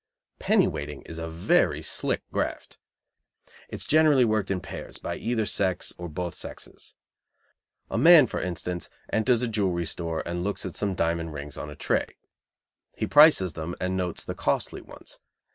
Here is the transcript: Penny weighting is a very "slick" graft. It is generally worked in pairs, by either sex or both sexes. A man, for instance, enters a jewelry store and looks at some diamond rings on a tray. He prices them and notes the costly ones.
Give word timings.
Penny 0.39 0.67
weighting 0.67 1.03
is 1.03 1.19
a 1.19 1.29
very 1.29 1.83
"slick" 1.83 2.23
graft. 2.31 2.79
It 3.69 3.75
is 3.75 3.85
generally 3.85 4.25
worked 4.25 4.49
in 4.49 4.59
pairs, 4.59 4.97
by 4.97 5.15
either 5.17 5.45
sex 5.45 5.93
or 5.95 6.09
both 6.09 6.33
sexes. 6.33 6.95
A 7.91 7.99
man, 7.99 8.25
for 8.25 8.41
instance, 8.41 8.89
enters 9.13 9.43
a 9.43 9.47
jewelry 9.47 9.85
store 9.85 10.23
and 10.25 10.43
looks 10.43 10.65
at 10.65 10.75
some 10.75 10.95
diamond 10.95 11.33
rings 11.33 11.55
on 11.55 11.69
a 11.69 11.75
tray. 11.75 12.17
He 12.97 13.05
prices 13.05 13.53
them 13.53 13.75
and 13.79 13.95
notes 13.95 14.23
the 14.23 14.33
costly 14.33 14.81
ones. 14.81 15.19